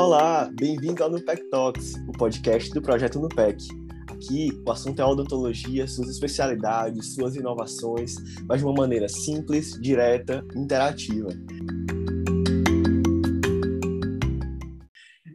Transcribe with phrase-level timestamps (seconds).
[0.00, 3.66] Olá, bem-vindo ao Nupec Talks, o podcast do projeto Nupec.
[4.08, 8.14] Aqui o assunto é odontologia, suas especialidades, suas inovações,
[8.46, 11.30] mas de uma maneira simples, direta, interativa.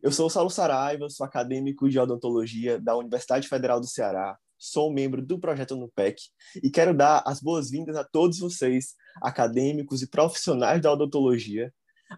[0.01, 4.93] Eu sou o Saulo Saraiva, sou acadêmico de odontologia da Universidade Federal do Ceará, sou
[4.93, 6.21] membro do projeto NUPEC
[6.63, 11.69] e quero dar as boas-vindas a todos vocês, acadêmicos e profissionais da odontologia,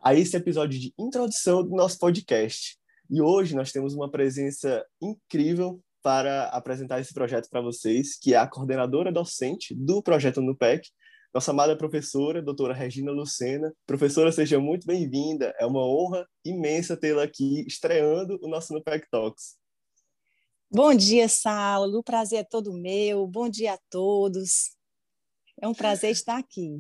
[0.01, 2.77] a esse episódio de introdução do nosso podcast.
[3.09, 8.37] E hoje nós temos uma presença incrível para apresentar esse projeto para vocês, que é
[8.37, 10.89] a coordenadora docente do projeto NUPEC,
[11.33, 13.73] nossa amada professora, doutora Regina Lucena.
[13.85, 15.53] Professora, seja muito bem-vinda.
[15.59, 19.57] É uma honra imensa tê-la aqui estreando o nosso NUPEC Talks.
[20.71, 21.99] Bom dia, Saulo.
[21.99, 23.27] O prazer é todo meu.
[23.27, 24.75] Bom dia a todos.
[25.61, 26.79] É um prazer estar aqui.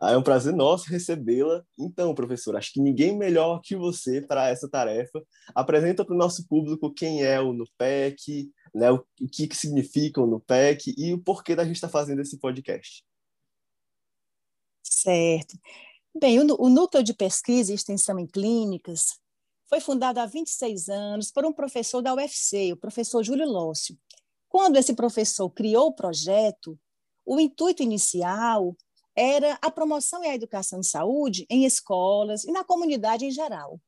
[0.00, 1.64] Ah, é um prazer nosso recebê-la.
[1.76, 5.20] Então, professora, acho que ninguém melhor que você para essa tarefa.
[5.52, 10.26] Apresenta para o nosso público quem é o NUPEC, né, o que, que significa o
[10.26, 13.04] NUPEC e o porquê da gente estar tá fazendo esse podcast.
[14.84, 15.58] Certo.
[16.16, 19.18] Bem, o, o Núcleo de Pesquisa e Extensão em Clínicas
[19.68, 23.98] foi fundado há 26 anos por um professor da UFC, o professor Júlio Lócio.
[24.48, 26.78] Quando esse professor criou o projeto,
[27.26, 28.76] o intuito inicial
[29.18, 33.80] era a promoção e a educação em saúde em escolas e na comunidade em geral.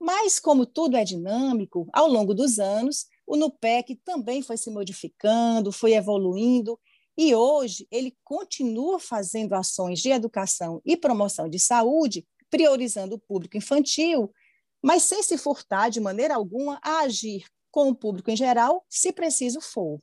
[0.00, 5.72] Mas, como tudo é dinâmico, ao longo dos anos, o NUPEC também foi se modificando,
[5.72, 6.78] foi evoluindo
[7.16, 13.56] e hoje ele continua fazendo ações de educação e promoção de saúde, priorizando o público
[13.56, 14.32] infantil,
[14.80, 19.12] mas sem se furtar de maneira alguma a agir com o público em geral, se
[19.12, 20.00] preciso for.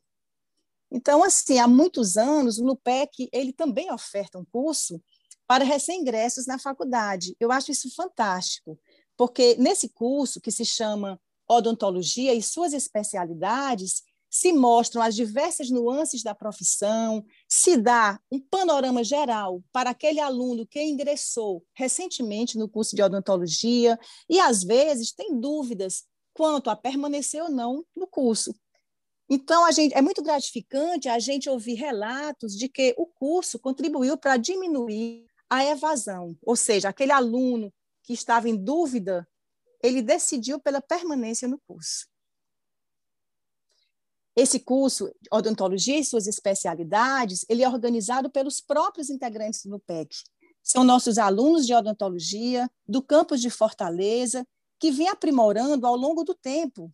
[0.91, 5.01] Então, assim, há muitos anos, o NUPEC ele também oferta um curso
[5.47, 7.35] para recém-ingressos na faculdade.
[7.39, 8.79] Eu acho isso fantástico,
[9.17, 16.21] porque nesse curso, que se chama Odontologia e suas especialidades, se mostram as diversas nuances
[16.21, 22.95] da profissão, se dá um panorama geral para aquele aluno que ingressou recentemente no curso
[22.95, 23.97] de odontologia
[24.29, 26.03] e, às vezes, tem dúvidas
[26.33, 28.53] quanto a permanecer ou não no curso.
[29.29, 34.17] Então, a gente, é muito gratificante a gente ouvir relatos de que o curso contribuiu
[34.17, 39.27] para diminuir a evasão, ou seja, aquele aluno que estava em dúvida,
[39.81, 42.07] ele decidiu pela permanência no curso.
[44.35, 50.09] Esse curso, Odontologia e suas especialidades, ele é organizado pelos próprios integrantes do PEC.
[50.61, 54.45] São nossos alunos de odontologia do campus de Fortaleza,
[54.77, 56.91] que vem aprimorando ao longo do tempo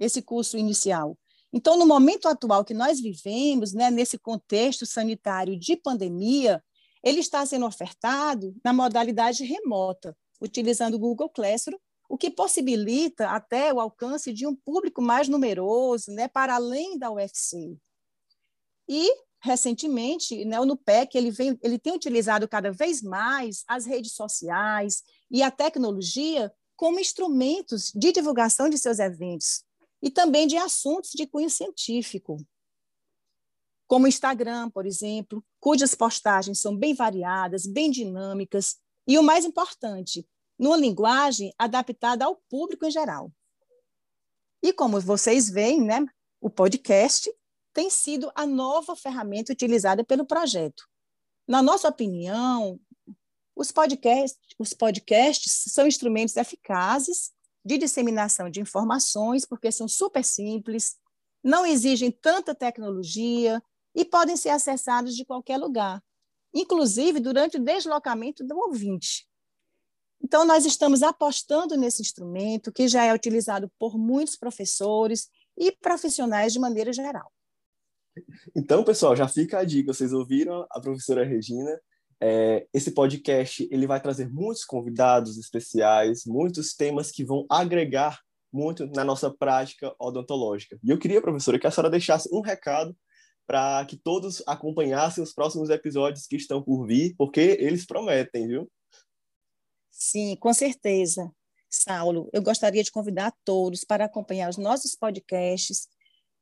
[0.00, 1.16] esse curso inicial.
[1.56, 6.60] Então, no momento atual que nós vivemos, né, nesse contexto sanitário de pandemia,
[7.00, 11.78] ele está sendo ofertado na modalidade remota, utilizando o Google Classroom
[12.08, 17.12] o que possibilita até o alcance de um público mais numeroso, né, para além da
[17.12, 17.78] UFC.
[18.88, 19.08] E
[19.40, 25.04] recentemente, né, o NUPEC ele vem, ele tem utilizado cada vez mais as redes sociais
[25.30, 29.62] e a tecnologia como instrumentos de divulgação de seus eventos
[30.04, 32.36] e também de assuntos de cunho científico,
[33.86, 38.76] como o Instagram, por exemplo, cujas postagens são bem variadas, bem dinâmicas
[39.06, 40.28] e o mais importante,
[40.58, 43.32] numa linguagem adaptada ao público em geral.
[44.62, 46.04] E como vocês veem, né,
[46.38, 47.34] o podcast
[47.72, 50.86] tem sido a nova ferramenta utilizada pelo projeto.
[51.48, 52.78] Na nossa opinião,
[53.56, 57.32] os podcasts, os podcasts são instrumentos eficazes
[57.64, 60.96] de disseminação de informações, porque são super simples,
[61.42, 63.62] não exigem tanta tecnologia
[63.94, 66.02] e podem ser acessados de qualquer lugar,
[66.52, 69.26] inclusive durante o deslocamento do ouvinte.
[70.22, 76.52] Então, nós estamos apostando nesse instrumento que já é utilizado por muitos professores e profissionais
[76.52, 77.30] de maneira geral.
[78.56, 79.92] Então, pessoal, já fica a dica.
[79.92, 81.78] Vocês ouviram a professora Regina?
[82.26, 88.18] É, esse podcast ele vai trazer muitos convidados especiais, muitos temas que vão agregar
[88.50, 90.78] muito na nossa prática odontológica.
[90.82, 92.96] E eu queria, professora, que a senhora deixasse um recado
[93.46, 98.72] para que todos acompanhassem os próximos episódios que estão por vir, porque eles prometem, viu?
[99.90, 101.30] Sim, com certeza.
[101.68, 105.88] Saulo, eu gostaria de convidar todos para acompanhar os nossos podcasts.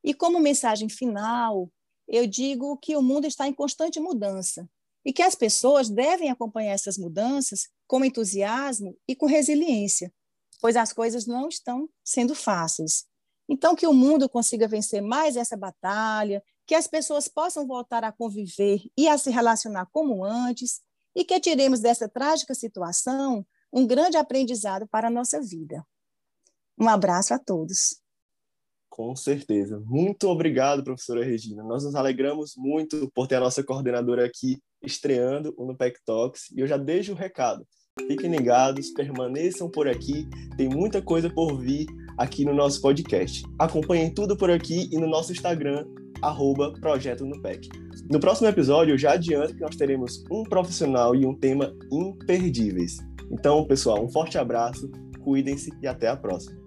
[0.04, 1.68] E como mensagem final,
[2.06, 4.70] eu digo que o mundo está em constante mudança
[5.04, 10.12] e que as pessoas devem acompanhar essas mudanças com entusiasmo e com resiliência,
[10.60, 13.04] pois as coisas não estão sendo fáceis.
[13.48, 18.12] Então, que o mundo consiga vencer mais essa batalha, que as pessoas possam voltar a
[18.12, 20.80] conviver e a se relacionar como antes,
[21.14, 25.84] e que tiremos dessa trágica situação um grande aprendizado para a nossa vida.
[26.78, 28.00] Um abraço a todos.
[28.88, 29.80] Com certeza.
[29.86, 31.62] Muito obrigado, professora Regina.
[31.62, 36.50] Nós nos alegramos muito por ter a nossa coordenadora aqui estreando o NUPEC Talks.
[36.50, 37.66] E eu já deixo o recado.
[38.06, 40.28] Fiquem ligados, permaneçam por aqui.
[40.56, 41.86] Tem muita coisa por vir
[42.16, 43.42] aqui no nosso podcast.
[43.58, 45.86] Acompanhem tudo por aqui e no nosso Instagram,
[46.22, 47.68] arroba Projeto Nupec.
[48.10, 52.96] No próximo episódio, eu já adianto que nós teremos um profissional e um tema imperdíveis.
[53.30, 54.90] Então, pessoal, um forte abraço,
[55.22, 56.62] cuidem-se e até a próxima.